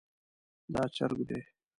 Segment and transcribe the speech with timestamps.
[0.73, 1.39] دا چرګ دی